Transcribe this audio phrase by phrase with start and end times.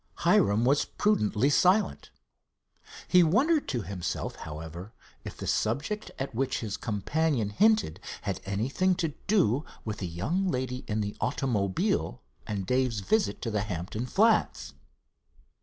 [0.25, 2.09] Hiram was prudently silent.
[3.07, 4.93] He wondered to himself, however,
[5.23, 10.47] if the subject at which his companion hinted had anything to do with the young
[10.47, 14.73] lady in the automobile and Dave's visit to the Hampton Flats.